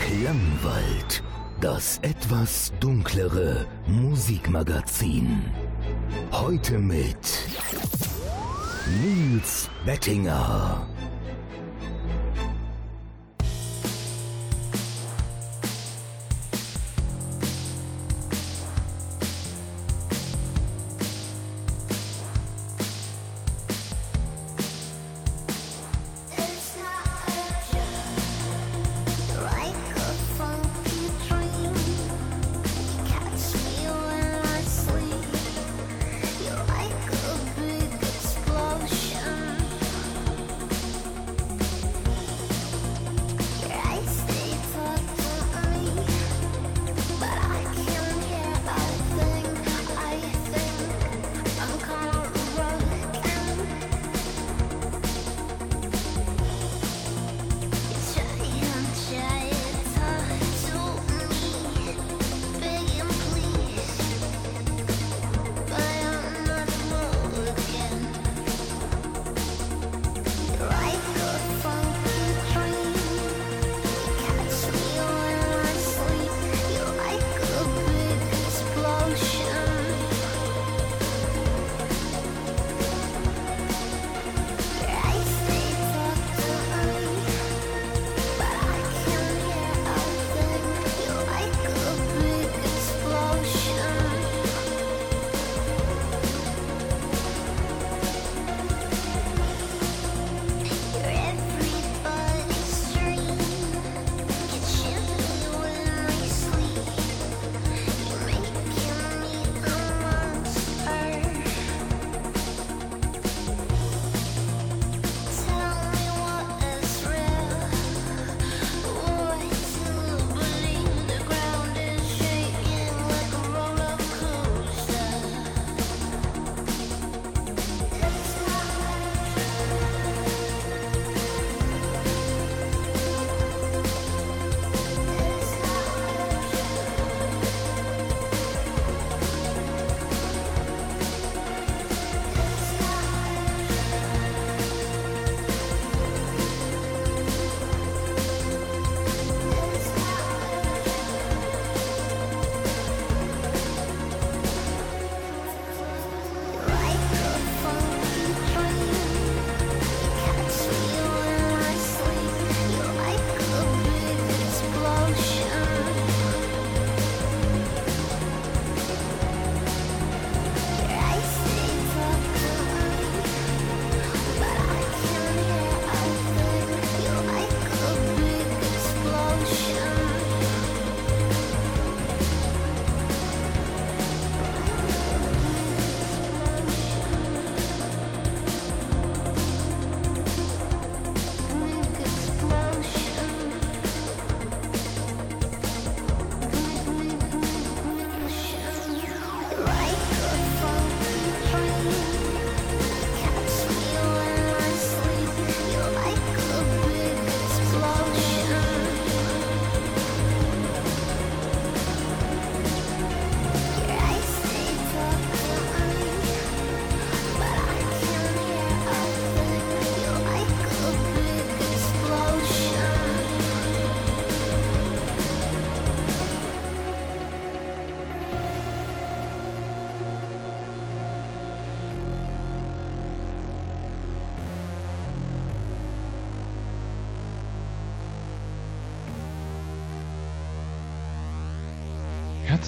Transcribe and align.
Klangwald, 0.00 1.22
das 1.60 1.98
etwas 2.02 2.72
dunklere 2.80 3.66
Musikmagazin. 3.86 5.44
Heute 6.32 6.78
mit 6.78 7.16
Nils 9.02 9.68
Bettinger. 9.84 10.86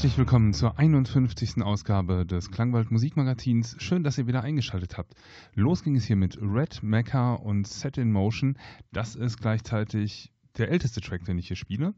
Herzlich 0.01 0.17
willkommen 0.17 0.55
zur 0.55 0.79
51. 0.79 1.61
Ausgabe 1.61 2.25
des 2.25 2.51
Klangwald 2.51 2.91
Musikmagazins. 2.91 3.77
Schön, 3.81 4.03
dass 4.03 4.17
ihr 4.17 4.27
wieder 4.27 4.43
eingeschaltet 4.43 4.97
habt. 4.97 5.13
Los 5.55 5.85
ging 5.85 5.95
es 5.95 6.07
hier 6.07 6.17
mit 6.17 6.39
Red 6.41 6.83
Mecca 6.83 7.35
und 7.35 7.69
Set 7.69 7.99
in 7.99 8.11
Motion. 8.11 8.57
Das 8.93 9.15
ist 9.15 9.43
gleichzeitig 9.43 10.33
der 10.57 10.71
älteste 10.71 11.03
Track, 11.03 11.27
den 11.27 11.37
ich 11.37 11.49
hier 11.49 11.57
spiele. 11.59 11.93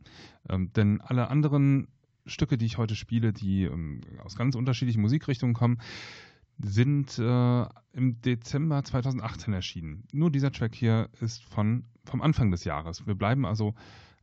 Ähm, 0.49 0.73
denn 0.73 1.00
alle 1.00 1.29
anderen 1.29 1.87
Stücke, 2.27 2.59
die 2.59 2.67
ich 2.67 2.77
heute 2.77 2.97
spiele, 2.97 3.32
die 3.32 3.67
ähm, 3.67 4.00
aus 4.25 4.35
ganz 4.35 4.56
unterschiedlichen 4.56 5.00
Musikrichtungen 5.00 5.55
kommen, 5.55 5.79
sind 6.59 7.21
äh, 7.21 7.67
im 7.93 8.21
Dezember 8.21 8.82
2018 8.82 9.55
erschienen. 9.55 10.09
Nur 10.12 10.32
dieser 10.32 10.50
Track 10.50 10.75
hier 10.75 11.09
ist 11.21 11.44
von, 11.44 11.85
vom 12.05 12.21
Anfang 12.21 12.50
des 12.50 12.65
Jahres. 12.65 13.06
Wir 13.06 13.15
bleiben 13.15 13.47
also 13.47 13.77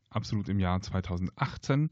absolut 0.10 0.50
im 0.50 0.60
Jahr 0.60 0.82
2018 0.82 1.90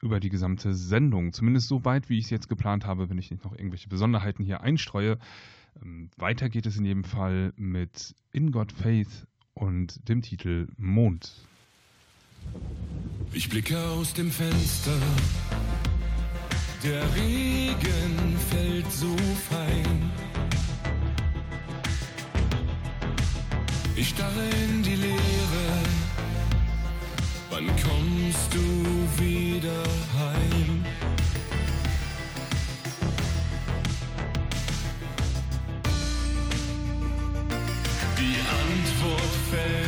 über 0.00 0.20
die 0.20 0.30
gesamte 0.30 0.74
Sendung. 0.74 1.32
Zumindest 1.32 1.68
so 1.68 1.84
weit, 1.84 2.08
wie 2.08 2.18
ich 2.18 2.24
es 2.24 2.30
jetzt 2.30 2.48
geplant 2.48 2.86
habe, 2.86 3.10
wenn 3.10 3.18
ich 3.18 3.30
nicht 3.30 3.44
noch 3.44 3.52
irgendwelche 3.52 3.88
Besonderheiten 3.88 4.44
hier 4.44 4.62
einstreue. 4.62 5.18
Ähm, 5.82 6.10
weiter 6.16 6.48
geht 6.48 6.66
es 6.66 6.76
in 6.76 6.84
jedem 6.84 7.04
Fall 7.04 7.52
mit 7.56 8.14
In 8.32 8.50
God 8.50 8.72
Faith 8.72 9.26
und 9.54 10.08
dem 10.08 10.22
Titel 10.22 10.68
Mond. 10.76 11.32
Ich 13.32 13.48
blicke 13.48 13.78
aus 13.78 14.14
dem 14.14 14.30
Fenster. 14.30 14.98
Der 16.82 17.02
Regen 17.14 18.36
fällt 18.48 18.90
so 18.90 19.14
fein. 19.50 20.10
Ich 23.94 24.08
starre 24.08 24.48
in 24.70 24.82
die 24.82 24.94
Leere 24.94 25.49
Wann 27.60 27.76
kommst 27.76 28.54
du 28.54 29.22
wieder 29.22 29.82
heim? 30.18 30.82
Die 38.16 38.36
Antwort 38.48 39.34
fällt. 39.50 39.79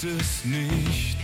gibt 0.00 0.20
es 0.20 0.44
nicht. 0.44 1.18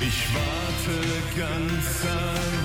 Ich 0.00 0.26
warte 0.34 1.38
ganz 1.38 2.06
allein. 2.06 2.57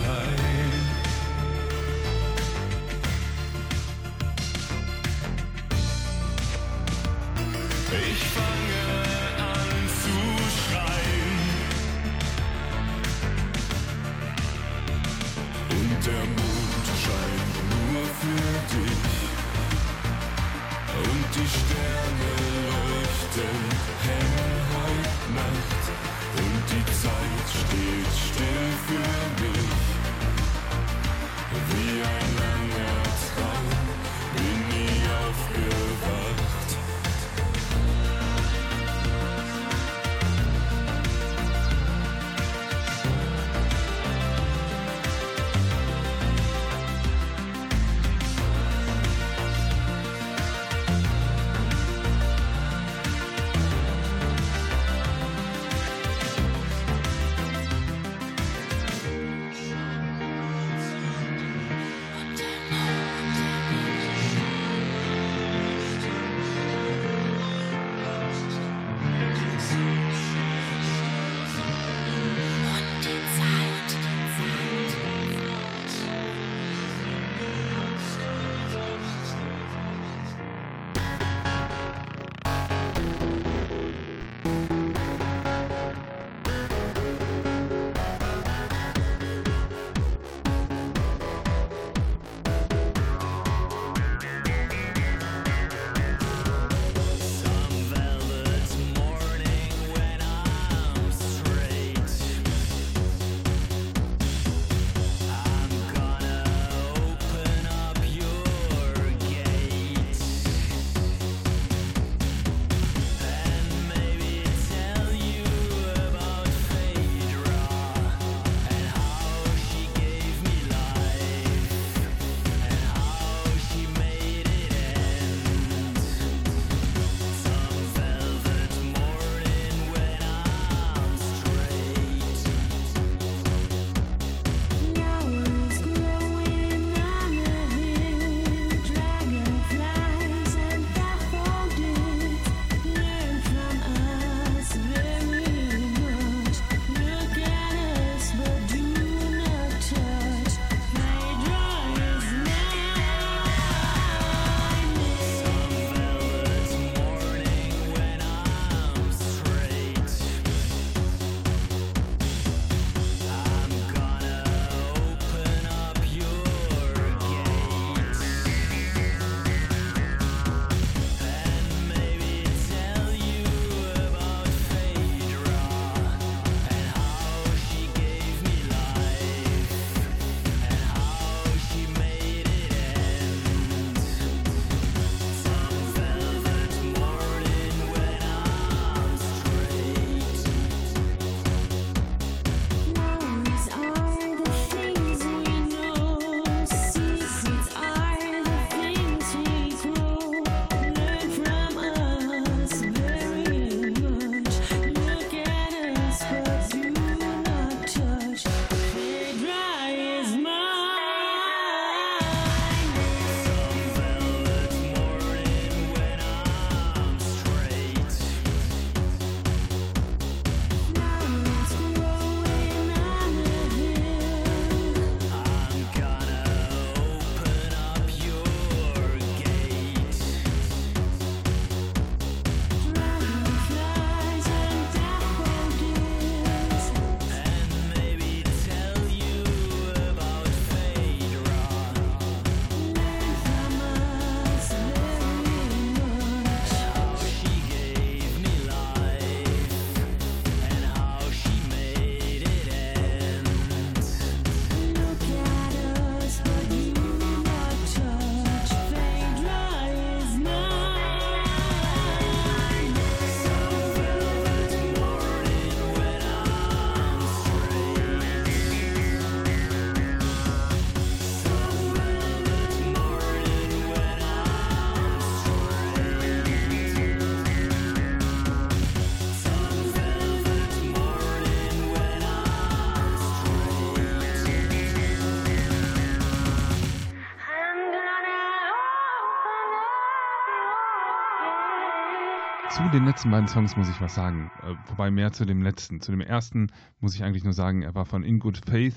Zu 292.74 292.90
den 292.90 293.06
letzten 293.06 293.30
beiden 293.30 293.48
Songs 293.48 293.76
muss 293.76 293.88
ich 293.88 294.02
was 294.02 294.16
sagen. 294.16 294.50
Äh, 294.64 294.74
wobei 294.88 295.12
mehr 295.12 295.32
zu 295.32 295.46
dem 295.46 295.62
letzten. 295.62 296.02
Zu 296.02 296.10
dem 296.10 296.22
ersten 296.22 296.72
muss 297.00 297.14
ich 297.14 297.24
eigentlich 297.24 297.44
nur 297.44 297.54
sagen, 297.54 297.84
er 297.84 297.94
war 297.94 298.06
von 298.06 298.24
In 298.24 298.40
Good 298.40 298.62
Faith 298.66 298.96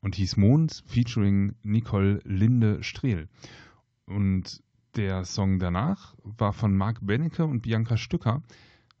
und 0.00 0.16
hieß 0.16 0.36
Mond 0.36 0.84
featuring 0.86 1.54
Nicole 1.62 2.20
Linde 2.24 2.82
Strehl. 2.82 3.28
Und 4.04 4.62
der 4.96 5.24
Song 5.24 5.58
danach 5.58 6.14
war 6.24 6.52
von 6.52 6.76
Marc 6.76 6.98
Benecke 7.00 7.46
und 7.46 7.62
Bianca 7.62 7.96
Stücker. 7.96 8.42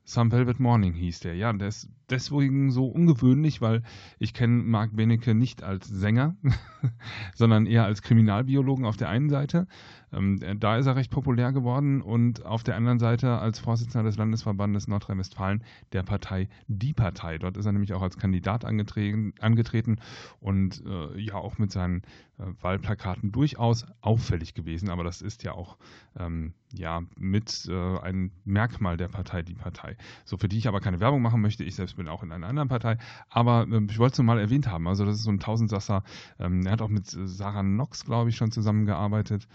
Some 0.04 0.32
Velvet 0.32 0.60
Morning 0.60 0.94
hieß 0.94 1.20
der. 1.20 1.34
Ja, 1.34 1.52
der 1.52 1.68
ist 1.68 1.90
deswegen 2.10 2.70
so 2.70 2.86
ungewöhnlich, 2.86 3.60
weil 3.60 3.82
ich 4.18 4.34
kenne 4.34 4.62
Marc 4.62 4.94
Benecke 4.94 5.34
nicht 5.34 5.62
als 5.62 5.88
Sänger, 5.88 6.36
sondern 7.34 7.66
eher 7.66 7.84
als 7.84 8.02
Kriminalbiologen 8.02 8.84
auf 8.84 8.96
der 8.96 9.08
einen 9.08 9.28
Seite. 9.28 9.66
Ähm, 10.12 10.38
da 10.60 10.76
ist 10.76 10.86
er 10.86 10.96
recht 10.96 11.10
populär 11.10 11.52
geworden 11.52 12.00
und 12.00 12.44
auf 12.46 12.62
der 12.62 12.76
anderen 12.76 12.98
Seite 12.98 13.38
als 13.38 13.58
Vorsitzender 13.58 14.04
des 14.04 14.16
Landesverbandes 14.16 14.88
Nordrhein-Westfalen 14.88 15.64
der 15.92 16.02
Partei 16.02 16.48
Die 16.68 16.92
Partei. 16.92 17.38
Dort 17.38 17.56
ist 17.56 17.66
er 17.66 17.72
nämlich 17.72 17.92
auch 17.92 18.02
als 18.02 18.16
Kandidat 18.16 18.64
angetreten, 18.64 19.34
angetreten 19.40 19.96
und 20.40 20.82
äh, 20.86 21.18
ja 21.18 21.34
auch 21.34 21.58
mit 21.58 21.72
seinen 21.72 22.02
äh, 22.38 22.44
Wahlplakaten 22.60 23.32
durchaus 23.32 23.86
auffällig 24.00 24.54
gewesen. 24.54 24.90
Aber 24.90 25.04
das 25.04 25.22
ist 25.22 25.42
ja 25.42 25.52
auch 25.52 25.76
ähm, 26.18 26.54
ja 26.72 27.02
mit 27.16 27.66
äh, 27.68 27.98
ein 27.98 28.30
Merkmal 28.44 28.96
der 28.96 29.08
Partei 29.08 29.42
Die 29.42 29.54
Partei. 29.54 29.96
So 30.24 30.36
für 30.36 30.48
die 30.48 30.58
ich 30.58 30.68
aber 30.68 30.80
keine 30.80 31.00
Werbung 31.00 31.20
machen 31.20 31.40
möchte. 31.40 31.64
Ich 31.64 31.74
selbst 31.74 31.95
bin 31.96 32.08
auch 32.08 32.22
in 32.22 32.32
einer 32.32 32.46
anderen 32.46 32.68
Partei. 32.68 32.98
Aber 33.28 33.66
äh, 33.70 33.82
ich 33.90 33.98
wollte 33.98 34.12
es 34.12 34.18
nur 34.18 34.26
mal 34.26 34.38
erwähnt 34.38 34.68
haben. 34.68 34.86
Also 34.86 35.04
das 35.04 35.16
ist 35.16 35.24
so 35.24 35.30
ein 35.30 35.40
Tausendsasser. 35.40 36.02
Ähm, 36.38 36.64
er 36.66 36.72
hat 36.72 36.82
auch 36.82 36.88
mit 36.88 37.12
äh, 37.14 37.26
Sarah 37.26 37.62
Knox, 37.62 38.04
glaube 38.04 38.30
ich, 38.30 38.36
schon 38.36 38.50
zusammengearbeitet. 38.50 39.48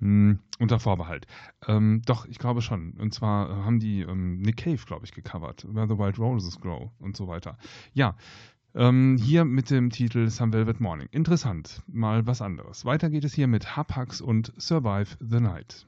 Hm, 0.00 0.38
unter 0.60 0.78
Vorbehalt. 0.78 1.26
Ähm, 1.66 2.02
doch, 2.06 2.26
ich 2.26 2.38
glaube 2.38 2.62
schon. 2.62 2.92
Und 2.92 3.12
zwar 3.12 3.50
äh, 3.50 3.64
haben 3.64 3.80
die 3.80 4.02
ähm, 4.02 4.40
Nick 4.40 4.58
Cave, 4.58 4.80
glaube 4.86 5.04
ich, 5.04 5.12
gecovert. 5.12 5.66
Where 5.68 5.88
the 5.88 5.98
Wild 5.98 6.18
Roses 6.18 6.60
Grow 6.60 6.90
und 7.00 7.16
so 7.16 7.26
weiter. 7.26 7.58
Ja, 7.94 8.14
ähm, 8.74 9.16
hier 9.20 9.44
mit 9.44 9.70
dem 9.70 9.90
Titel 9.90 10.28
Some 10.28 10.52
Velvet 10.52 10.80
Morning. 10.80 11.08
Interessant. 11.10 11.82
Mal 11.88 12.26
was 12.26 12.42
anderes. 12.42 12.84
Weiter 12.84 13.10
geht 13.10 13.24
es 13.24 13.34
hier 13.34 13.48
mit 13.48 13.76
Hapax 13.76 14.20
und 14.20 14.52
Survive 14.56 15.16
the 15.20 15.40
Night. 15.40 15.86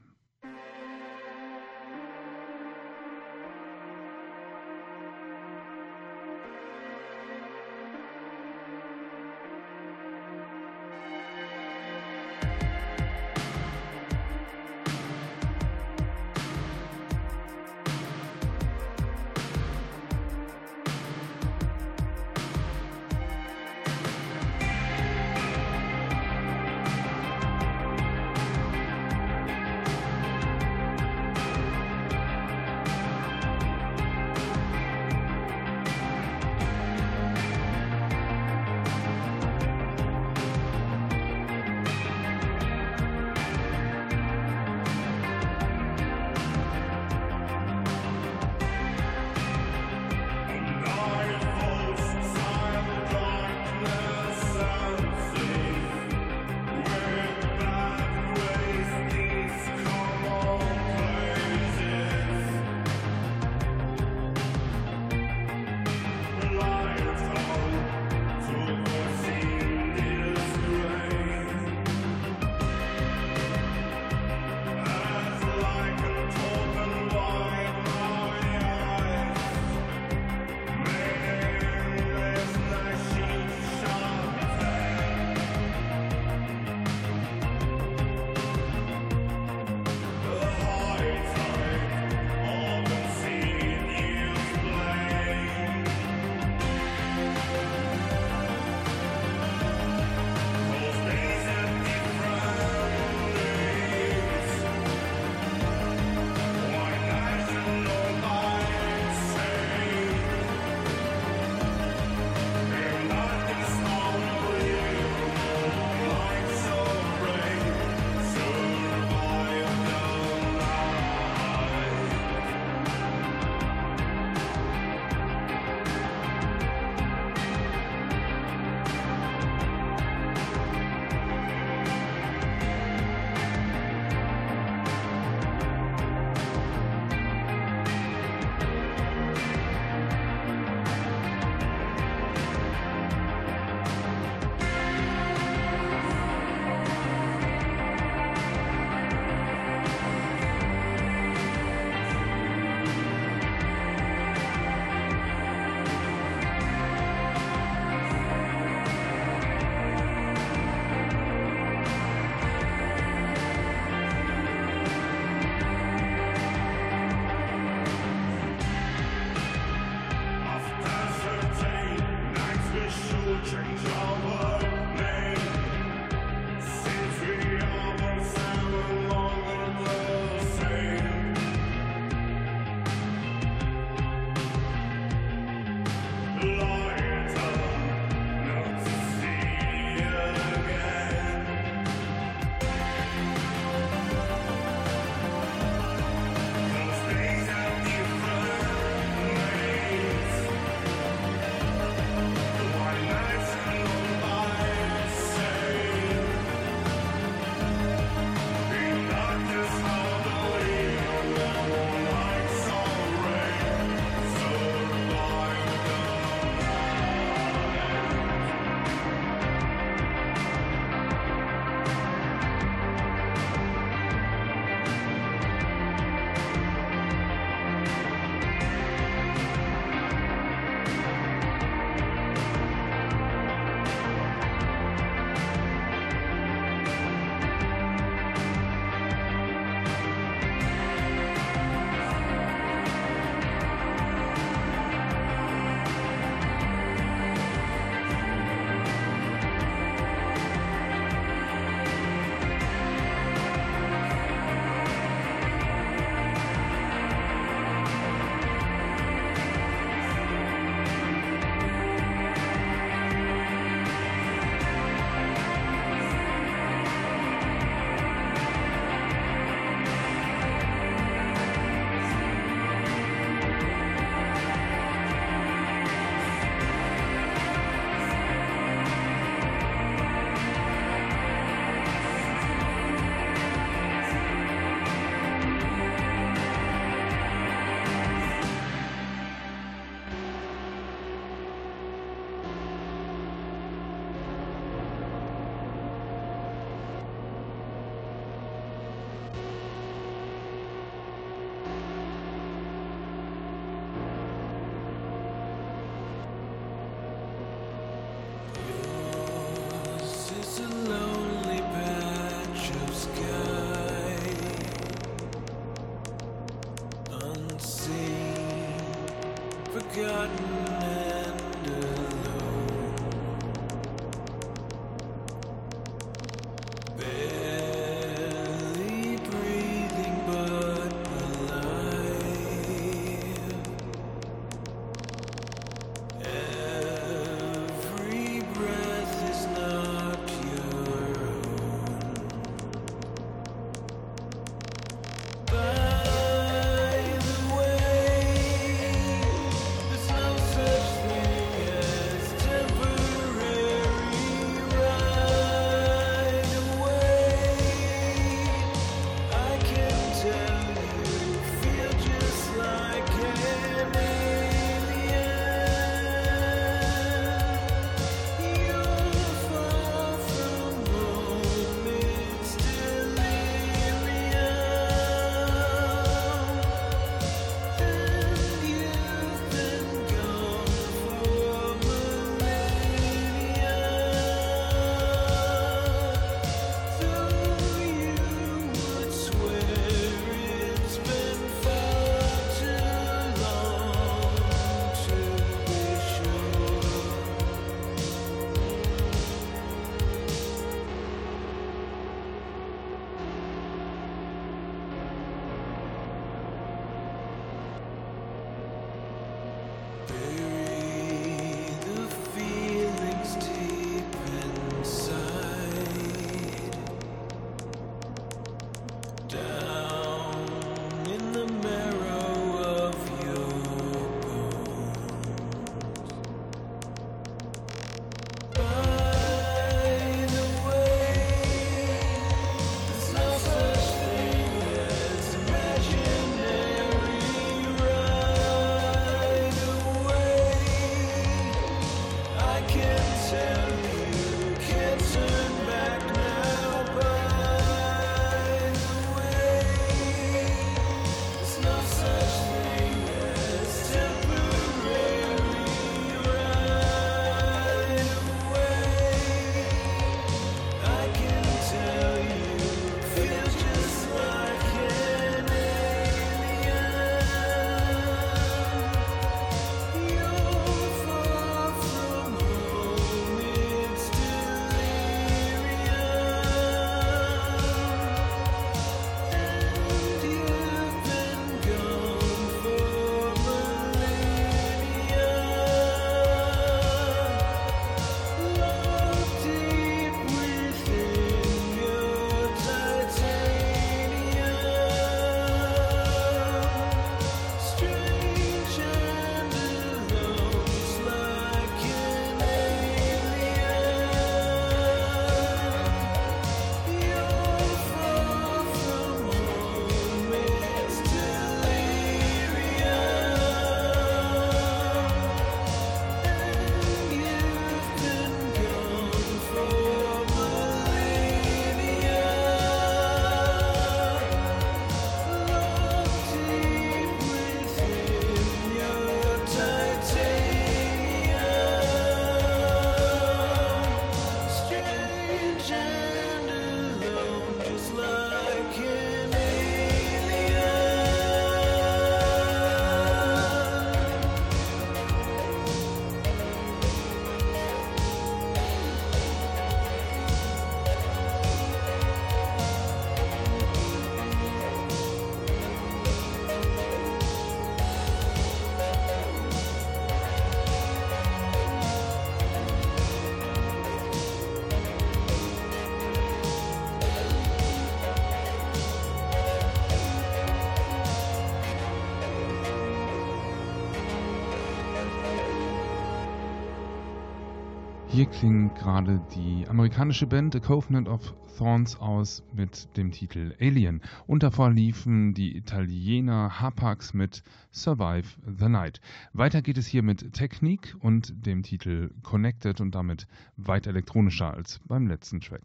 Hier 578.21 578.29
klingt 578.29 578.75
gerade 578.75 579.19
die 579.33 579.67
amerikanische 579.67 580.27
Band 580.27 580.53
The 580.53 580.59
Covenant 580.59 581.07
of 581.07 581.33
Thorns 581.57 581.99
aus 581.99 582.43
mit 582.53 582.95
dem 582.95 583.11
Titel 583.11 583.55
Alien. 583.59 583.99
Und 584.27 584.43
davor 584.43 584.69
liefen 584.69 585.33
die 585.33 585.57
Italiener 585.57 586.61
Hapax 586.61 587.15
mit 587.15 587.41
Survive 587.71 588.27
the 588.45 588.69
Night. 588.69 589.01
Weiter 589.33 589.63
geht 589.63 589.79
es 589.79 589.87
hier 589.87 590.03
mit 590.03 590.33
Technik 590.33 590.95
und 590.99 591.33
dem 591.47 591.63
Titel 591.63 592.11
Connected 592.21 592.79
und 592.79 592.93
damit 592.93 593.25
weit 593.57 593.87
elektronischer 593.87 594.53
als 594.53 594.79
beim 594.85 595.07
letzten 595.07 595.41
Track. 595.41 595.63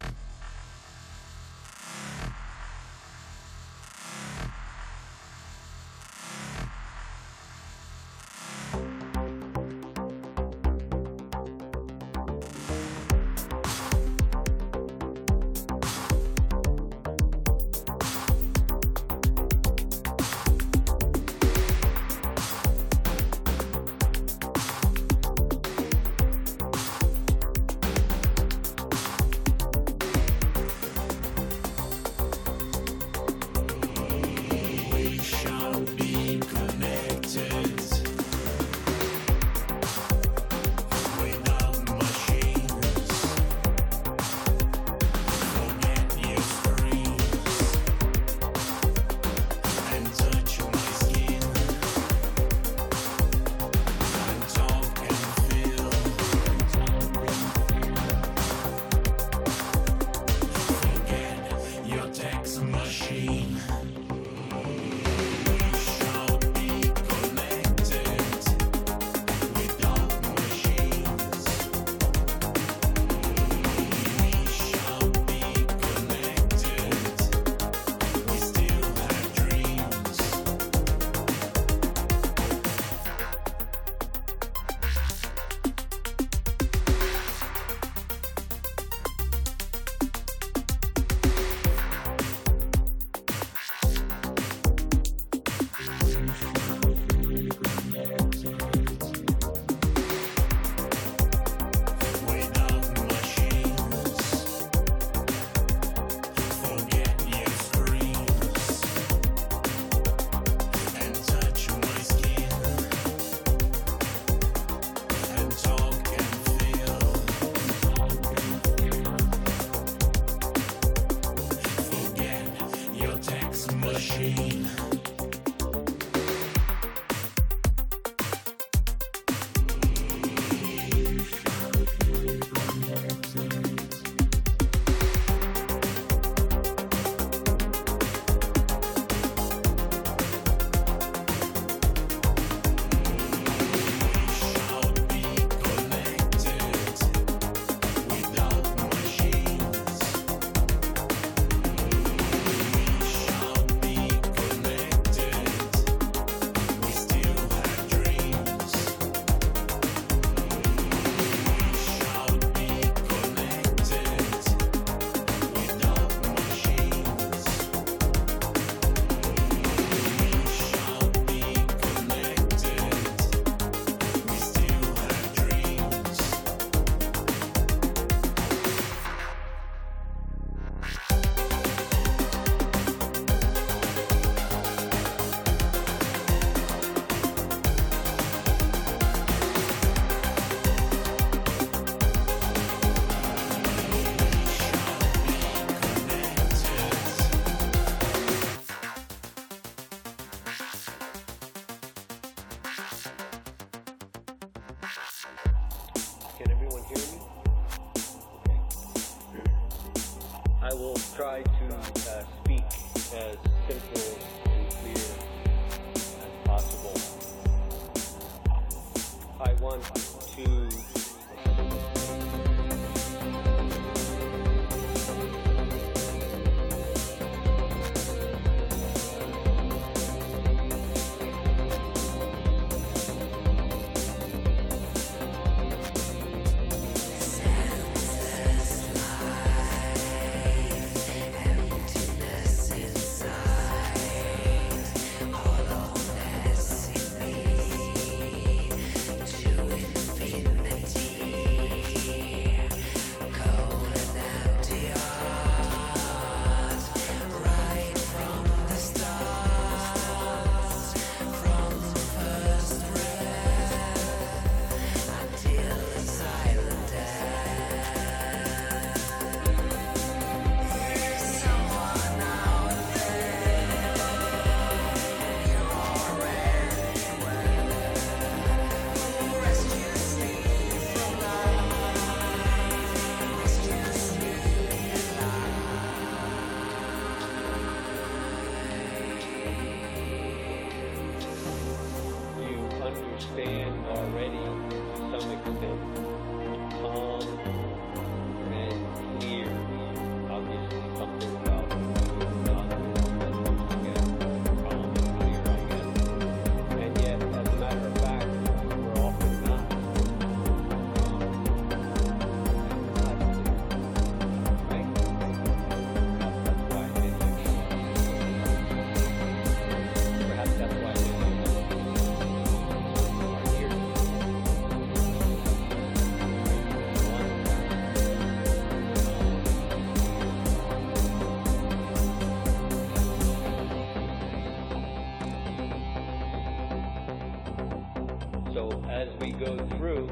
as 338.89 339.09
we 339.19 339.31
go 339.31 339.57
through, 339.77 340.07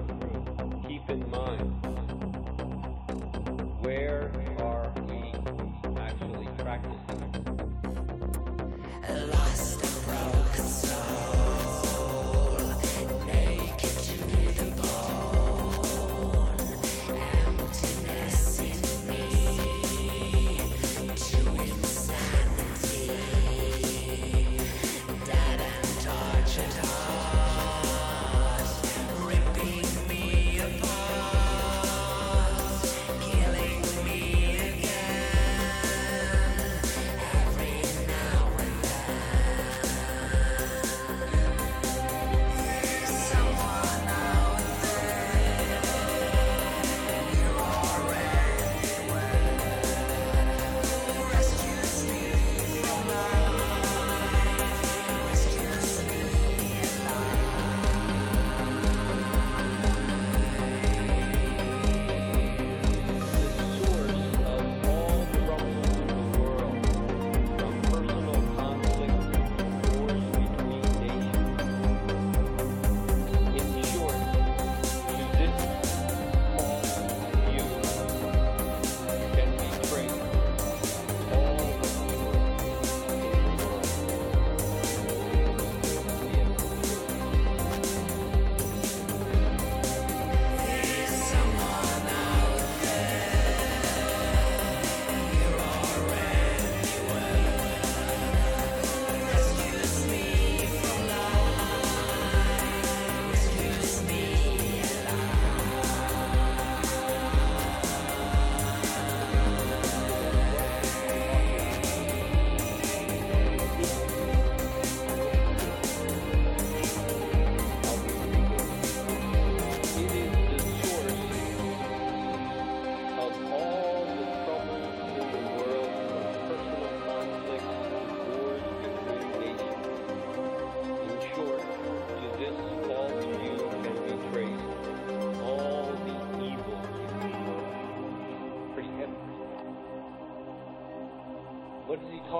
keep 0.88 1.10
in 1.10 1.30
mind 1.30 1.86
where 3.82 4.32
are 4.60 4.92
we 5.08 5.34
actually 6.00 6.48
practicing? 6.58 7.22
Lost. 9.32 9.95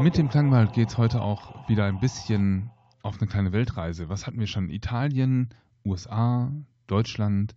Mit 0.06 0.20
dem? 0.20 0.30
Klangwald 0.30 0.74
geht 0.74 0.90
es 0.90 1.00
heute 1.00 1.20
auch 1.20 1.68
wieder 1.68 1.86
ein 1.86 2.00
bisschen 2.00 2.70
auf 3.02 3.20
eine 3.20 3.28
kleine 3.28 3.52
Weltreise. 3.54 4.08
Was 4.08 4.28
hatten 4.28 4.40
wir 4.40 4.46
schon? 4.46 4.70
Italien, 4.70 5.50
USA, 5.84 6.52
Deutschland 6.86 7.56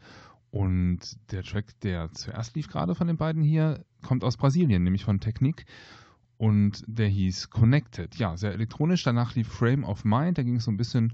und 0.50 0.98
der 1.30 1.42
Track, 1.42 1.78
der 1.80 2.11
zuerst 2.14 2.56
lief 2.56 2.68
gerade 2.68 2.94
von 2.94 3.06
den 3.06 3.18
beiden 3.18 3.42
hier, 3.42 3.84
kommt 4.00 4.24
aus 4.24 4.38
Brasilien, 4.38 4.82
nämlich 4.82 5.04
von 5.04 5.20
Technic 5.20 5.66
und 6.38 6.84
der 6.87 7.08
hieß 7.08 7.50
Connected. 7.50 8.16
Ja, 8.16 8.38
sehr 8.38 8.54
elektronisch. 8.54 9.02
Danach 9.02 9.34
lief 9.34 9.48
Frame 9.48 9.84
of 9.84 10.06
Mind, 10.06 10.38
da 10.38 10.42
ging 10.42 10.56
es 10.56 10.64
so 10.64 10.70
ein 10.70 10.78
bisschen 10.78 11.12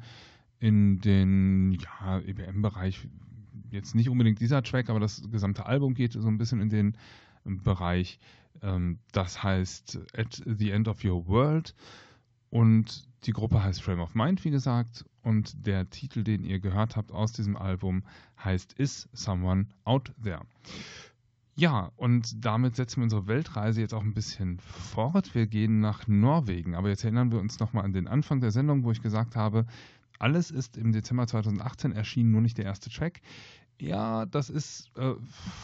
in 0.61 1.01
den 1.01 1.73
ja, 1.73 2.21
EBM-Bereich. 2.21 3.09
Jetzt 3.73 3.97
nicht 3.97 4.09
unbedingt 4.09 4.39
dieser 4.39 4.63
Track, 4.63 4.89
aber 4.89 5.01
das 5.01 5.29
gesamte 5.33 5.67
Album 5.67 5.95
geht 5.95 6.13
so 6.13 6.29
ein 6.29 6.39
bisschen 6.39 6.61
in 6.61 6.71
den 6.71 6.97
Bereich. 7.45 8.21
Ähm, 8.63 8.99
das 9.13 9.43
heißt 9.43 9.99
At 10.17 10.43
the 10.45 10.71
End 10.71 10.89
of 10.89 11.05
Your 11.05 11.27
World. 11.27 11.75
Und 12.51 13.09
die 13.25 13.33
Gruppe 13.33 13.63
heißt 13.63 13.83
Frame 13.83 14.01
of 14.01 14.15
Mind, 14.15 14.45
wie 14.45 14.51
gesagt. 14.51 15.05
Und 15.23 15.67
der 15.67 15.89
Titel, 15.91 16.23
den 16.23 16.45
ihr 16.45 16.61
gehört 16.61 16.97
habt 16.97 17.11
aus 17.11 17.33
diesem 17.33 17.57
Album, 17.57 18.05
heißt 18.43 18.75
Is 18.75 19.09
Someone 19.13 19.67
Out 19.85 20.13
There. 20.23 20.43
Ja, 21.57 21.93
und 21.97 22.45
damit 22.45 22.75
setzen 22.77 22.97
wir 22.97 23.05
unsere 23.05 23.29
Weltreise 23.29 23.81
jetzt 23.81 23.95
auch 23.95 24.03
ein 24.03 24.15
bisschen 24.15 24.59
fort. 24.59 25.35
Wir 25.35 25.47
gehen 25.47 25.81
nach 25.81 26.07
Norwegen. 26.09 26.75
Aber 26.75 26.89
jetzt 26.89 27.05
erinnern 27.05 27.31
wir 27.31 27.39
uns 27.39 27.61
nochmal 27.61 27.85
an 27.85 27.93
den 27.93 28.09
Anfang 28.09 28.41
der 28.41 28.51
Sendung, 28.51 28.85
wo 28.85 28.91
ich 28.91 29.03
gesagt 29.03 29.37
habe, 29.37 29.65
alles 30.19 30.51
ist 30.51 30.77
im 30.77 30.93
Dezember 30.93 31.27
2018 31.27 31.93
erschienen, 31.93 32.31
nur 32.31 32.41
nicht 32.41 32.59
der 32.59 32.65
erste 32.65 32.91
Track. 32.91 33.21
Ja, 33.81 34.27
das 34.27 34.51
ist 34.51 34.91
äh, 34.97 35.15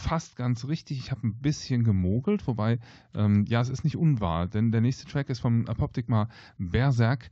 fast 0.03 0.37
ganz 0.37 0.67
richtig. 0.67 0.99
Ich 0.99 1.11
habe 1.11 1.27
ein 1.27 1.35
bisschen 1.35 1.85
gemogelt, 1.85 2.47
wobei, 2.47 2.79
ähm, 3.15 3.45
ja, 3.49 3.61
es 3.61 3.69
ist 3.69 3.85
nicht 3.85 3.97
unwahr, 3.97 4.49
denn 4.49 4.73
der 4.73 4.81
nächste 4.81 5.07
Track 5.07 5.31
ist 5.31 5.39
vom 5.39 5.67
Apoptigma 5.67 6.29
Berserk 6.59 7.31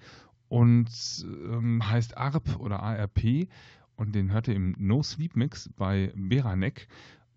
und 0.48 0.88
ähm, 1.24 1.86
heißt 1.88 2.16
ARP 2.16 2.60
oder 2.60 2.80
ARP 2.80 3.48
und 3.96 4.14
den 4.14 4.30
hört 4.32 4.48
ihr 4.48 4.54
im 4.54 4.76
No 4.78 5.02
Sleep 5.02 5.34
Mix 5.34 5.68
bei 5.76 6.12
Beranek. 6.14 6.86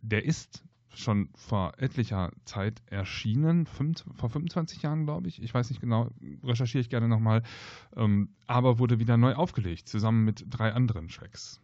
Der 0.01 0.23
ist 0.23 0.63
schon 0.93 1.29
vor 1.33 1.73
etlicher 1.77 2.31
Zeit 2.45 2.81
erschienen, 2.85 3.65
fünf, 3.65 4.03
vor 4.15 4.29
25 4.29 4.81
Jahren, 4.81 5.05
glaube 5.05 5.27
ich. 5.29 5.41
Ich 5.41 5.53
weiß 5.53 5.69
nicht 5.69 5.81
genau, 5.81 6.09
recherchiere 6.43 6.81
ich 6.81 6.89
gerne 6.89 7.07
nochmal, 7.07 7.43
ähm, 7.95 8.29
aber 8.45 8.77
wurde 8.77 8.99
wieder 8.99 9.17
neu 9.17 9.33
aufgelegt, 9.33 9.87
zusammen 9.87 10.25
mit 10.25 10.45
drei 10.49 10.73
anderen 10.73 11.07
Tracks. 11.07 11.61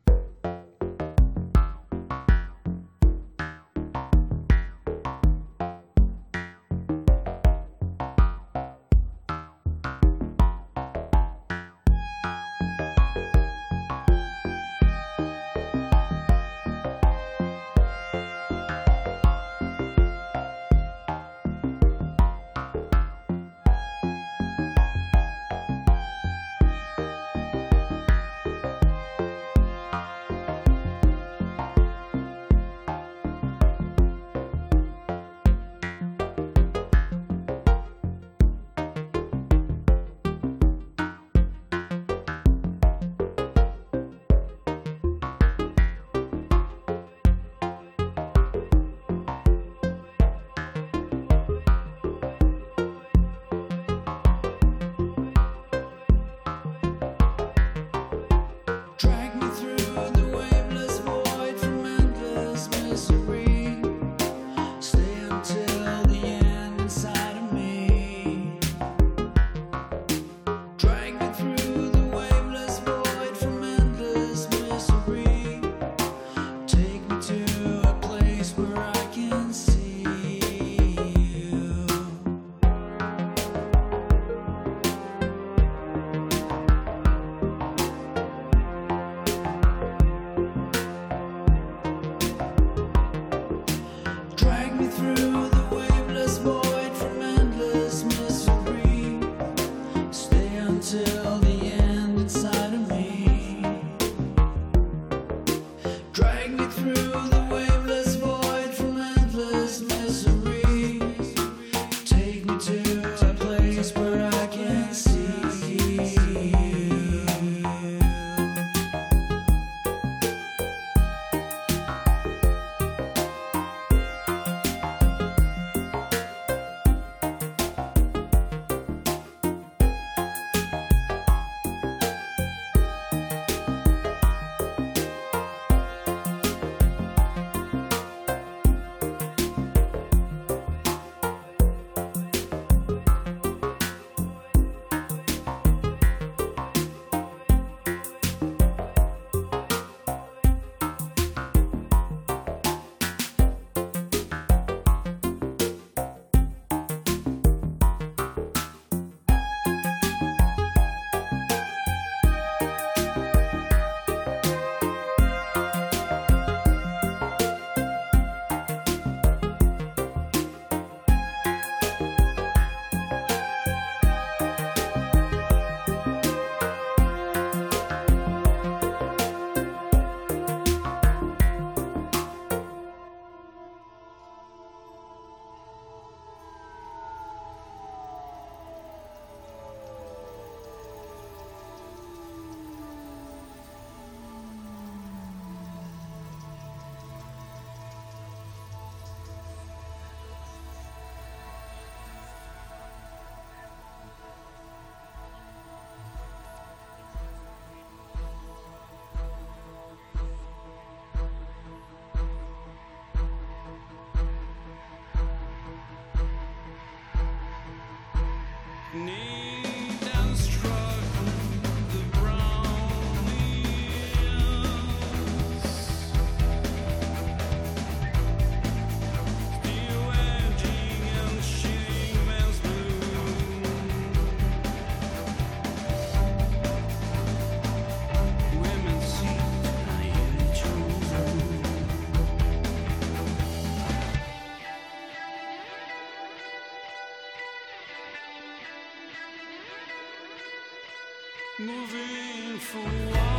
moving 251.67 252.59
forward. 252.59 253.36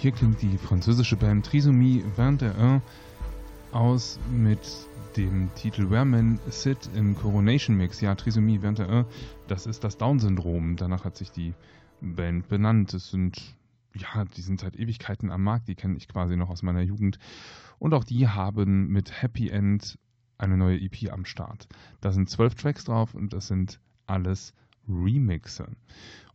Hier 0.00 0.12
klingt 0.12 0.40
die 0.42 0.58
französische 0.58 1.16
Band 1.16 1.44
Trisomie 1.44 2.04
21 2.16 2.82
aus 3.72 4.20
mit 4.30 4.60
dem 5.16 5.52
Titel 5.56 5.90
Where 5.90 6.04
Men 6.04 6.38
Sit 6.50 6.88
im 6.94 7.16
Coronation 7.16 7.76
Mix. 7.76 8.00
Ja, 8.00 8.14
Trisomie 8.14 8.60
21, 8.60 9.04
das 9.48 9.66
ist 9.66 9.82
das 9.82 9.98
Down-Syndrom. 9.98 10.76
Danach 10.76 11.04
hat 11.04 11.16
sich 11.16 11.32
die 11.32 11.52
Band 12.00 12.46
benannt. 12.46 12.94
Es 12.94 13.10
sind, 13.10 13.56
ja, 13.92 14.24
die 14.24 14.40
sind 14.40 14.60
seit 14.60 14.76
Ewigkeiten 14.76 15.32
am 15.32 15.42
Markt, 15.42 15.66
die 15.66 15.74
kenne 15.74 15.96
ich 15.96 16.06
quasi 16.06 16.36
noch 16.36 16.48
aus 16.48 16.62
meiner 16.62 16.82
Jugend. 16.82 17.18
Und 17.80 17.92
auch 17.92 18.04
die 18.04 18.28
haben 18.28 18.86
mit 18.86 19.20
Happy 19.20 19.48
End 19.48 19.98
eine 20.38 20.56
neue 20.56 20.80
EP 20.80 21.12
am 21.12 21.24
Start. 21.24 21.66
Da 22.00 22.12
sind 22.12 22.30
zwölf 22.30 22.54
Tracks 22.54 22.84
drauf 22.84 23.14
und 23.14 23.32
das 23.32 23.48
sind 23.48 23.80
alles 24.06 24.54
Remixe. 24.88 25.66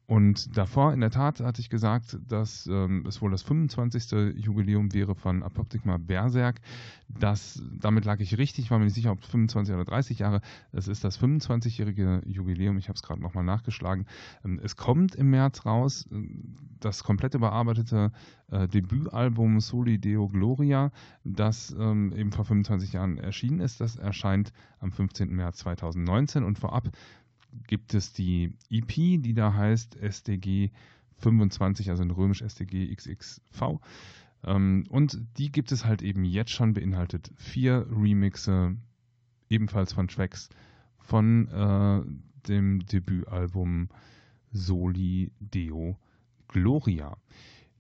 Und 0.05 0.57
davor, 0.57 0.93
in 0.93 0.99
der 0.99 1.11
Tat, 1.11 1.39
hatte 1.39 1.61
ich 1.61 1.69
gesagt, 1.69 2.17
dass 2.27 2.67
ähm, 2.67 3.05
es 3.07 3.21
wohl 3.21 3.31
das 3.31 3.41
25. 3.43 4.35
Jubiläum 4.35 4.93
wäre 4.93 5.15
von 5.15 5.43
Apoptygma 5.43 5.97
Berserk. 5.97 6.59
Das, 7.07 7.61
damit 7.79 8.03
lag 8.03 8.19
ich 8.19 8.37
richtig, 8.37 8.69
war 8.69 8.79
mir 8.79 8.85
nicht 8.85 8.95
sicher, 8.95 9.11
ob 9.11 9.23
25 9.23 9.73
oder 9.73 9.85
30 9.85 10.19
Jahre. 10.19 10.41
Es 10.73 10.87
ist 10.87 11.03
das 11.03 11.19
25-jährige 11.21 12.21
Jubiläum. 12.25 12.77
Ich 12.77 12.89
habe 12.89 12.97
es 12.97 13.03
gerade 13.03 13.21
nochmal 13.21 13.45
nachgeschlagen. 13.45 14.05
Ähm, 14.43 14.59
es 14.61 14.75
kommt 14.75 15.15
im 15.15 15.29
März 15.29 15.65
raus 15.65 16.05
äh, 16.11 16.17
das 16.81 17.03
komplett 17.03 17.33
überarbeitete 17.35 18.11
äh, 18.51 18.67
Debütalbum 18.67 19.61
Soli 19.61 19.99
Deo 19.99 20.27
Gloria, 20.27 20.91
das 21.23 21.73
ähm, 21.79 22.13
eben 22.13 22.33
vor 22.33 22.43
25 22.43 22.93
Jahren 22.93 23.17
erschienen 23.17 23.61
ist. 23.61 23.79
Das 23.79 23.95
erscheint 23.95 24.51
am 24.79 24.91
15. 24.91 25.29
März 25.29 25.59
2019 25.59 26.43
und 26.43 26.59
vorab 26.59 26.89
gibt 27.67 27.93
es 27.93 28.13
die 28.13 28.53
EP, 28.69 28.87
die 28.87 29.33
da 29.33 29.53
heißt 29.53 29.95
SDG 29.95 30.71
25, 31.17 31.89
also 31.89 32.03
in 32.03 32.11
römisch 32.11 32.41
SDG 32.41 32.93
XXV. 32.93 33.79
Ähm, 34.43 34.85
und 34.89 35.19
die 35.37 35.51
gibt 35.51 35.71
es 35.71 35.85
halt 35.85 36.01
eben 36.01 36.25
jetzt 36.25 36.51
schon 36.51 36.73
beinhaltet 36.73 37.31
vier 37.35 37.87
Remixe, 37.89 38.75
ebenfalls 39.49 39.93
von 39.93 40.07
Tracks 40.07 40.49
von 40.97 41.47
äh, 41.49 42.47
dem 42.47 42.85
Debütalbum 42.85 43.89
Soli 44.51 45.31
Deo 45.39 45.97
Gloria. 46.47 47.17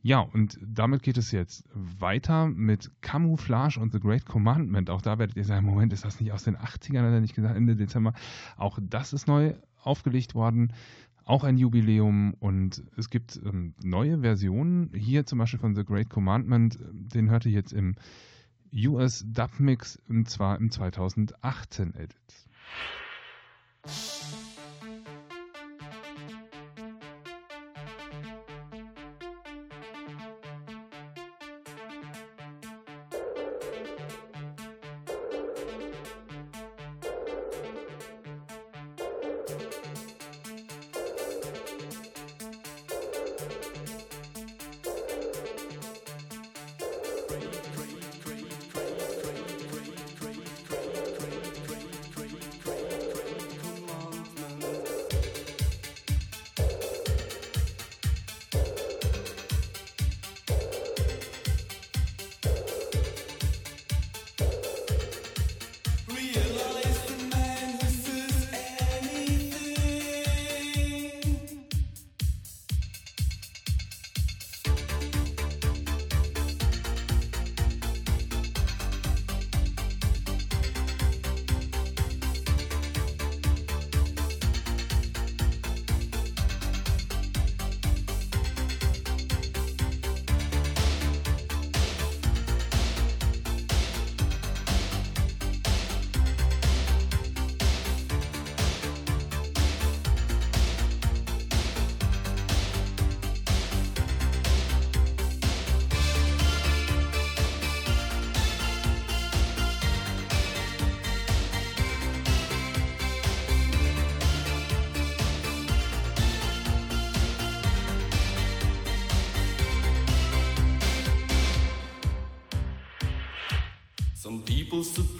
Ja, 0.05 0.19
und 0.19 0.59
damit 0.61 1.01
geht 1.01 1.17
es 1.17 1.31
jetzt 1.31 1.63
weiter 1.73 2.47
mit 2.47 2.91
Camouflage 2.99 3.79
und 3.79 3.93
The 3.93 4.01
Great 4.01 4.25
Commandment. 4.25 4.89
Auch 4.89 5.01
da 5.01 5.17
werdet 5.17 5.37
ihr 5.37 5.45
sagen, 5.45 5.65
Moment, 5.65 5.93
ist 5.93 6.03
das 6.03 6.19
nicht 6.19 6.33
aus 6.33 6.43
den 6.43 6.57
80ern, 6.57 6.99
hat 6.99 7.13
er 7.13 7.21
nicht 7.21 7.35
gesagt, 7.35 7.55
Ende 7.55 7.77
Dezember. 7.77 8.13
Auch 8.57 8.79
das 8.81 9.13
ist 9.13 9.29
neu 9.29 9.53
aufgelegt 9.81 10.35
worden. 10.35 10.73
Auch 11.23 11.45
ein 11.45 11.57
Jubiläum 11.57 12.33
und 12.41 12.83
es 12.97 13.09
gibt 13.09 13.39
ähm, 13.45 13.75
neue 13.81 14.19
Versionen. 14.19 14.91
Hier 14.93 15.25
zum 15.25 15.39
Beispiel 15.39 15.61
von 15.61 15.73
The 15.73 15.85
Great 15.85 16.09
Commandment, 16.09 16.77
den 16.91 17.29
hört 17.29 17.45
ihr 17.45 17.53
jetzt 17.53 17.71
im 17.71 17.95
US 18.75 19.23
Dub 19.25 19.57
Mix 19.61 20.01
und 20.09 20.29
zwar 20.29 20.57
im 20.57 20.69
2018 20.69 21.93
Edit. 21.95 22.17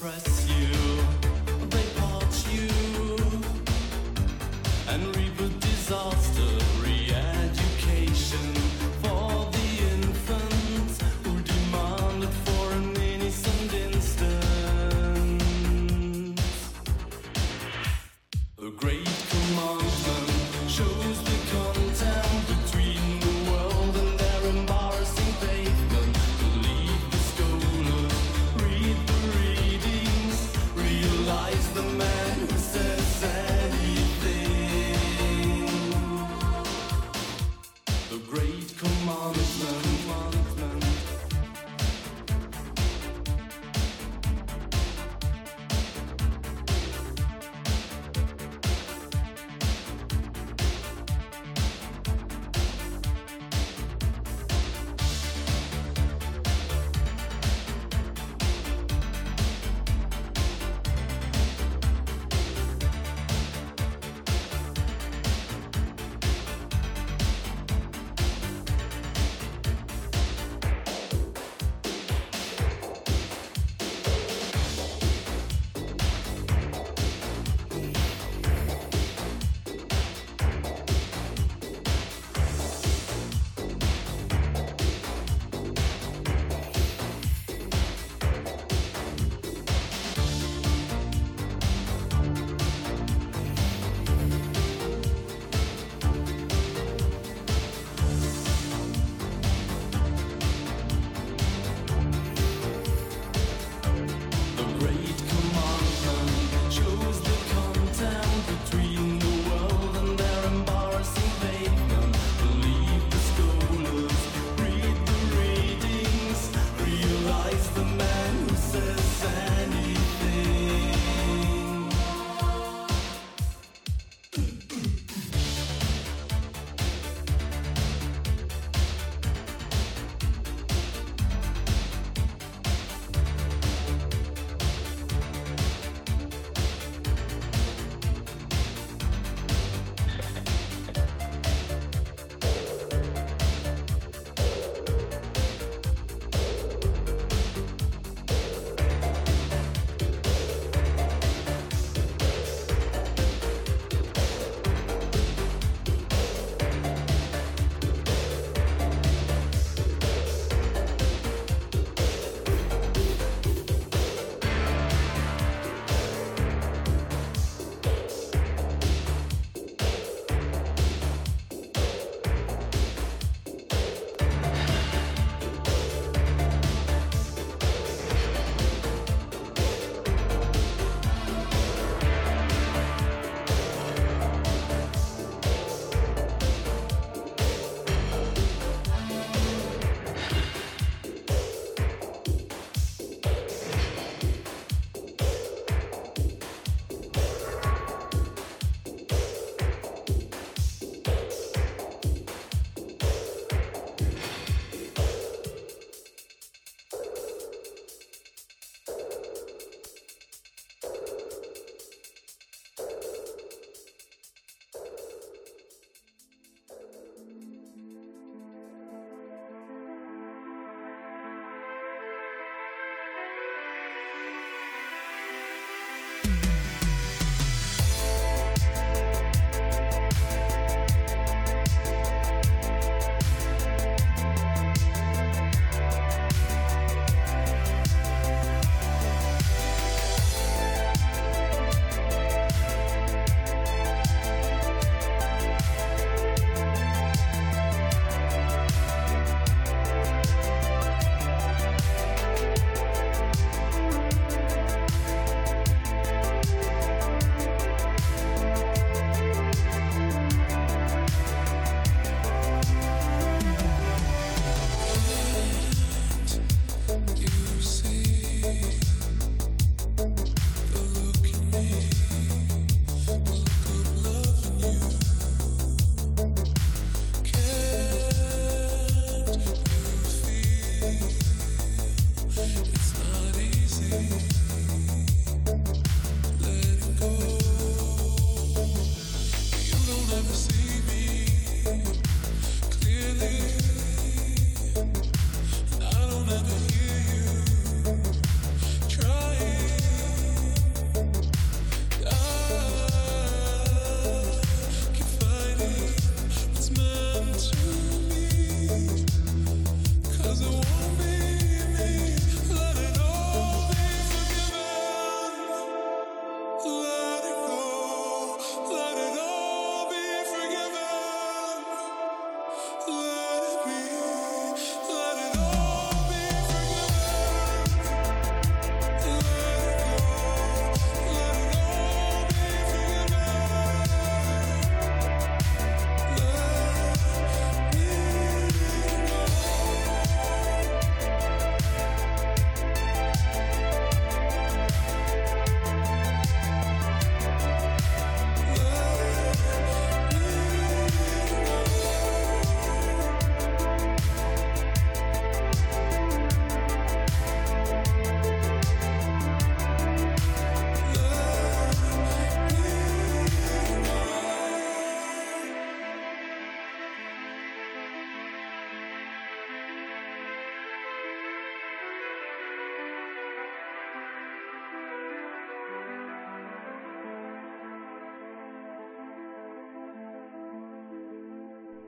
breath. 0.04 0.33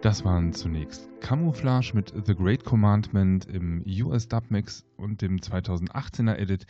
Das 0.05 0.23
waren 0.23 0.53
zunächst 0.53 1.09
Camouflage 1.19 1.93
mit 1.95 2.13
The 2.27 2.35
Great 2.35 2.63
Commandment 2.63 3.45
im 3.45 3.83
US 4.03 4.27
Dub 4.27 4.51
Mix 4.51 4.85
und 4.97 5.23
dem 5.23 5.37
2018er 5.37 6.35
Edit. 6.35 6.67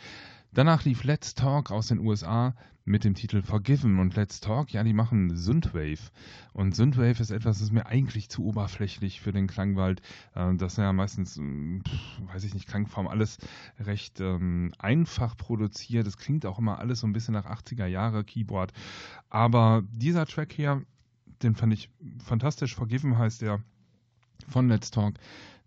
Danach 0.54 0.86
lief 0.86 1.04
Let's 1.04 1.34
Talk 1.34 1.70
aus 1.70 1.88
den 1.88 1.98
USA 1.98 2.54
mit 2.86 3.04
dem 3.04 3.12
Titel 3.12 3.42
Forgiven 3.42 3.98
und 3.98 4.16
Let's 4.16 4.40
Talk. 4.40 4.72
Ja, 4.72 4.82
die 4.84 4.94
machen 4.94 5.36
Synthwave. 5.36 6.10
Und 6.54 6.74
Synthwave 6.74 7.20
ist 7.20 7.30
etwas, 7.30 7.58
das 7.58 7.66
ist 7.66 7.72
mir 7.74 7.84
eigentlich 7.84 8.30
zu 8.30 8.42
oberflächlich 8.42 9.20
für 9.20 9.32
den 9.32 9.48
Klangwald. 9.48 10.00
Äh, 10.34 10.54
das 10.54 10.72
ist 10.72 10.78
ja 10.78 10.94
meistens, 10.94 11.36
hm, 11.36 11.82
weiß 12.32 12.42
ich 12.44 12.54
nicht, 12.54 12.66
Klangform 12.66 13.06
alles 13.06 13.36
recht 13.78 14.18
ähm, 14.18 14.72
einfach 14.78 15.36
produziert. 15.36 16.06
Es 16.06 16.16
klingt 16.16 16.46
auch 16.46 16.58
immer 16.58 16.78
alles 16.78 17.00
so 17.00 17.06
ein 17.06 17.12
bisschen 17.12 17.34
nach 17.34 17.44
80er 17.44 17.84
Jahre 17.84 18.24
Keyboard. 18.24 18.72
Aber 19.28 19.82
dieser 19.92 20.24
Track 20.24 20.54
hier, 20.54 20.86
den 21.42 21.54
fand 21.54 21.72
ich 21.72 21.90
fantastisch. 22.24 22.74
Forgiven 22.74 23.18
heißt 23.18 23.42
der 23.42 23.60
von 24.48 24.68
Let's 24.68 24.90
Talk. 24.90 25.14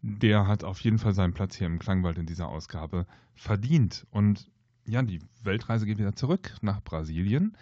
Der 0.02 0.48
hat 0.48 0.64
auf 0.64 0.80
jeden 0.82 0.98
Fall 0.98 1.14
seinen 1.14 1.34
Platz 1.34 1.56
hier 1.56 1.68
im 1.68 1.80
Klangwald 1.80 2.18
in 2.18 2.26
dieser 2.26 2.48
Ausgabe 2.48 3.06
verdient. 3.36 4.08
Und 4.12 4.50
ja, 4.86 5.02
die 5.02 5.20
Weltreise 5.44 5.86
geht 5.86 5.98
wieder 5.98 6.16
zurück 6.16 6.56
nach 6.62 6.82
Brasilien. 6.82 7.58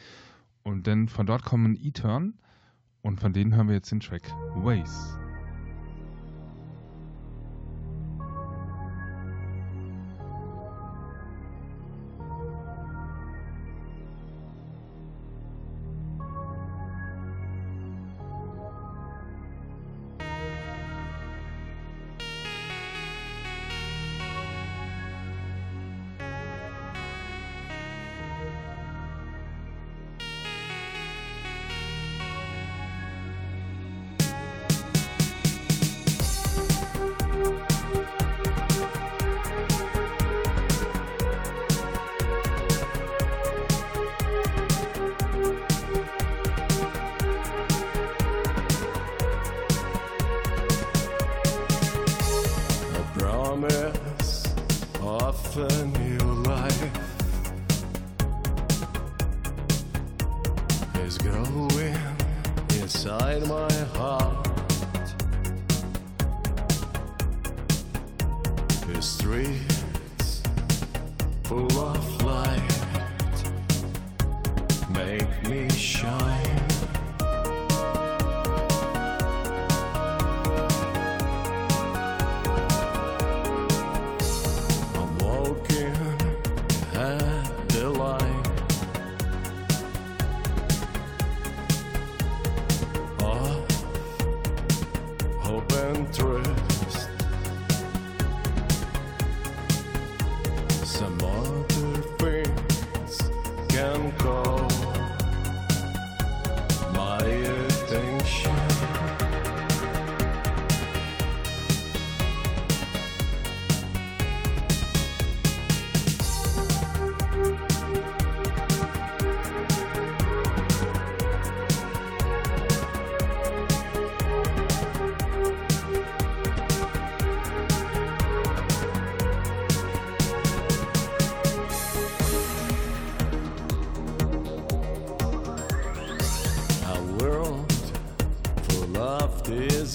Und 0.63 0.87
dann 0.87 1.07
von 1.07 1.25
dort 1.25 1.43
kommen 1.43 1.75
E-Turn. 1.75 2.35
Und 3.01 3.19
von 3.19 3.33
denen 3.33 3.55
hören 3.55 3.67
wir 3.67 3.75
jetzt 3.75 3.91
den 3.91 4.01
Track 4.01 4.31
Ways. 4.55 5.17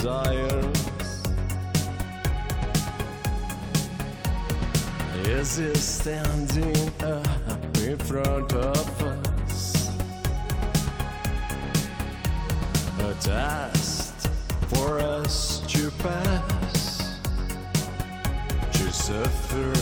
desires. 0.03 1.23
Is 5.27 5.61
it 5.61 5.77
standing 5.77 6.89
up 7.05 7.77
in 7.79 7.97
front 7.99 8.53
of 8.53 9.03
us? 9.03 9.91
A 12.99 13.15
test 13.21 14.29
for 14.75 14.99
us 14.99 15.61
to 15.69 15.91
pass, 16.03 17.19
to 18.73 18.93
suffer. 18.93 19.82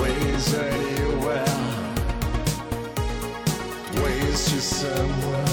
Ways 0.00 0.54
anywhere. 0.54 1.58
Ways 4.04 4.44
to 4.50 4.60
somewhere. 4.60 5.43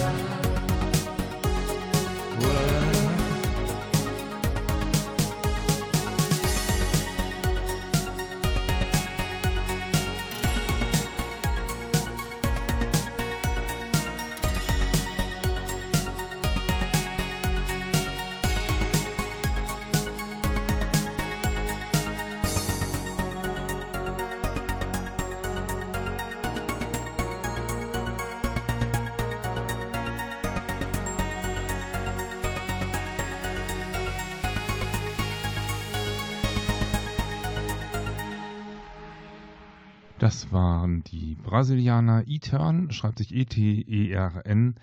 Die 41.31 41.35
Brasilianer 41.35 42.23
E-Turn, 42.27 42.91
schreibt 42.91 43.19
sich 43.19 43.33
E-T-E-R-N, 43.33 44.75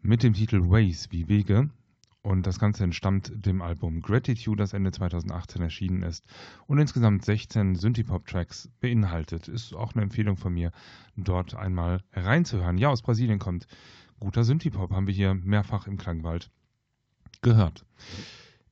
mit 0.00 0.24
dem 0.24 0.32
Titel 0.32 0.68
Ways 0.68 1.12
wie 1.12 1.28
Wege. 1.28 1.70
Und 2.22 2.44
das 2.44 2.58
Ganze 2.58 2.82
entstammt 2.82 3.32
dem 3.46 3.62
Album 3.62 4.00
Gratitude, 4.00 4.60
das 4.60 4.72
Ende 4.72 4.90
2018 4.90 5.62
erschienen 5.62 6.02
ist 6.02 6.24
und 6.66 6.78
insgesamt 6.78 7.24
16 7.24 7.76
Synthie-Pop-Tracks 7.76 8.68
beinhaltet. 8.80 9.46
Ist 9.46 9.74
auch 9.74 9.94
eine 9.94 10.02
Empfehlung 10.02 10.36
von 10.36 10.52
mir, 10.52 10.72
dort 11.16 11.54
einmal 11.54 12.00
reinzuhören. 12.12 12.78
Ja, 12.78 12.88
aus 12.88 13.02
Brasilien 13.02 13.38
kommt 13.38 13.68
guter 14.18 14.42
Synthie-Pop, 14.42 14.90
haben 14.90 15.06
wir 15.06 15.14
hier 15.14 15.34
mehrfach 15.34 15.86
im 15.86 15.98
Klangwald 15.98 16.50
gehört. 17.42 17.84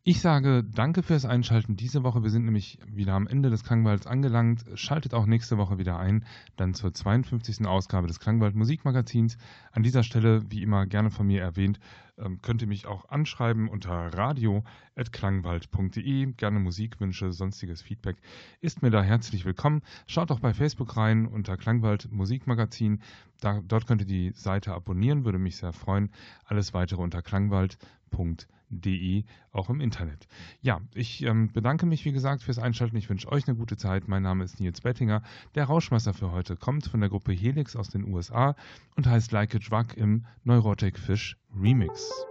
Ich 0.03 0.23
sage 0.23 0.65
danke 0.65 1.03
fürs 1.03 1.27
Einschalten 1.27 1.77
diese 1.77 2.03
Woche. 2.03 2.23
Wir 2.23 2.31
sind 2.31 2.47
nämlich 2.47 2.79
wieder 2.87 3.13
am 3.13 3.27
Ende 3.27 3.51
des 3.51 3.65
Klangwalds 3.65 4.07
angelangt. 4.07 4.65
Schaltet 4.73 5.13
auch 5.13 5.27
nächste 5.27 5.59
Woche 5.59 5.77
wieder 5.77 5.99
ein, 5.99 6.25
dann 6.57 6.73
zur 6.73 6.95
52. 6.95 7.67
Ausgabe 7.67 8.07
des 8.07 8.19
Klangwald 8.19 8.55
Musikmagazins. 8.55 9.37
An 9.73 9.83
dieser 9.83 10.03
Stelle, 10.03 10.51
wie 10.51 10.63
immer 10.63 10.87
gerne 10.87 11.11
von 11.11 11.27
mir 11.27 11.43
erwähnt, 11.43 11.81
ähm, 12.17 12.41
könnt 12.41 12.63
ihr 12.63 12.69
mich 12.69 12.87
auch 12.87 13.11
anschreiben 13.11 13.69
unter 13.69 13.93
radio.klangwald.de. 13.93 16.33
Gerne 16.33 16.61
Musikwünsche, 16.61 17.35
sonstiges 17.35 17.83
Feedback 17.83 18.17
ist 18.63 18.81
mir 18.81 18.89
da 18.89 19.03
herzlich 19.03 19.45
willkommen. 19.45 19.83
Schaut 20.07 20.31
auch 20.31 20.41
bei 20.41 20.55
Facebook 20.55 20.97
rein 20.97 21.27
unter 21.27 21.59
Klangwald 21.59 22.11
Musikmagazin. 22.11 23.03
Da, 23.43 23.61
dort 23.61 23.87
könnt 23.87 24.01
ihr 24.01 24.07
die 24.07 24.33
Seite 24.33 24.73
abonnieren, 24.73 25.27
würde 25.27 25.39
mich 25.39 25.59
sehr 25.59 25.75
freuen. 25.75 26.09
Alles 26.47 26.73
weitere 26.73 27.03
unter 27.03 27.21
klangwald.de 27.21 28.00
de 28.71 29.25
auch 29.53 29.69
im 29.69 29.81
Internet. 29.81 30.29
Ja, 30.63 30.81
ich 30.95 31.23
ähm, 31.23 31.53
bedanke 31.53 31.87
mich 31.87 32.05
wie 32.05 32.13
gesagt 32.13 32.43
fürs 32.43 32.59
Einschalten. 32.59 32.97
Ich 32.97 33.11
wünsche 33.11 33.31
euch 33.31 33.47
eine 33.49 33.57
gute 33.57 33.77
Zeit. 33.77 34.09
Mein 34.09 34.23
Name 34.23 34.45
ist 34.45 34.61
Nils 34.61 34.81
Bettinger. 34.81 35.23
Der 35.55 35.65
Rauschmeister 35.65 36.15
für 36.15 36.31
heute 36.31 36.57
kommt 36.57 36.87
von 36.87 37.01
der 37.01 37.11
Gruppe 37.11 37.33
Helix 37.33 37.77
aus 37.77 37.89
den 37.89 38.13
USA 38.13 38.55
und 38.97 39.07
heißt 39.07 39.33
Like 39.33 39.55
a 39.55 39.59
Drug 39.59 39.97
im 39.97 40.25
Neurotic 40.45 40.99
Fish 40.99 41.37
Remix. 41.55 42.30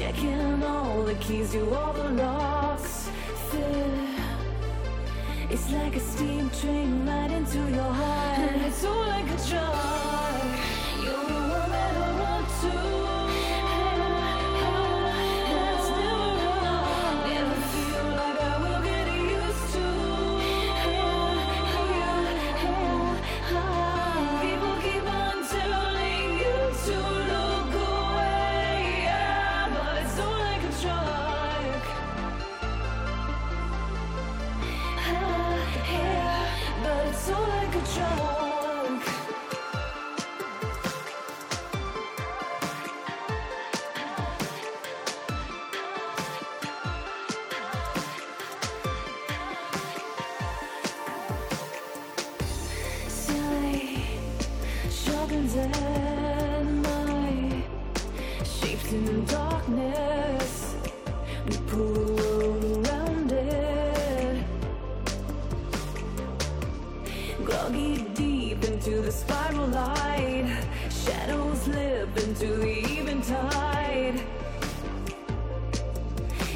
Checking 0.00 0.64
all 0.64 1.02
the 1.02 1.14
keys 1.16 1.52
to 1.52 1.74
all 1.74 1.92
the 1.92 2.08
locks. 2.08 3.10
Fit. 3.50 3.60
It's 5.50 5.70
like 5.72 5.94
a 5.94 6.00
steam 6.00 6.48
train 6.58 7.06
right 7.06 7.30
into 7.30 7.58
your 7.58 7.82
heart. 7.82 8.38
And 8.38 8.62
it's 8.62 8.82
all 8.82 9.06
like 9.06 9.26
a 9.26 9.36
drug. 9.46 10.09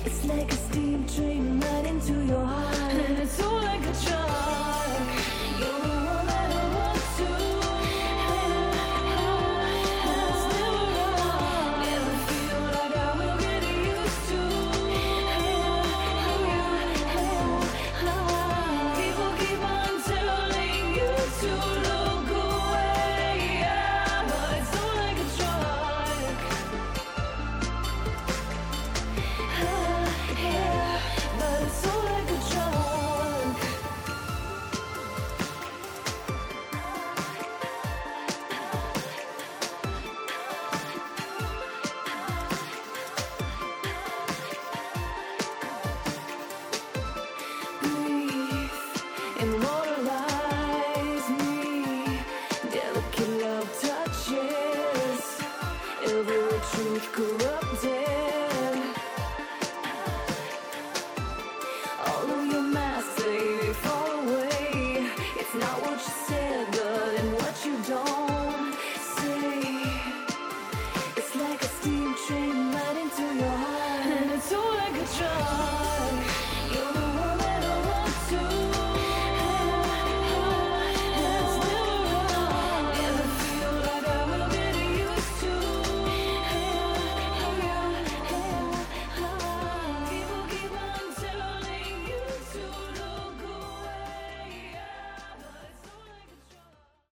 It's 0.06 0.24
like 0.26 0.52
a 0.52 0.56
steam 0.56 1.06
train 1.06 1.60
right 1.60 1.86
into 1.86 2.24
your 2.24 2.44
heart. 2.44 2.63